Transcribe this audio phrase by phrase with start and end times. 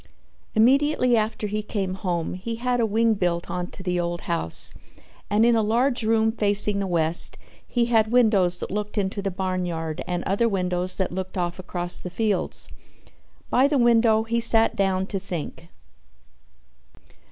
[0.55, 4.73] Immediately after he came home he had a wing built on to the old house
[5.29, 9.29] and in a large room facing the west he had windows that looked into the
[9.29, 12.67] barnyard and other windows that looked off across the fields.
[13.51, 15.69] By the window he sat down to think.